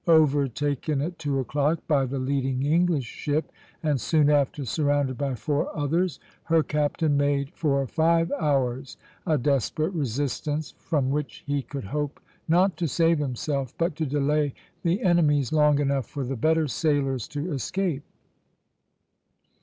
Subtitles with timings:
[0.07, 3.51] Overtaken at two o'clock by the leading English ship,
[3.83, 9.93] and soon after surrounded by four others, her captain made for five hours a desperate
[9.93, 15.53] resistance, from which he could hope, not to save himself, but to delay the enemies
[15.53, 18.01] long enough for the better sailers to escape.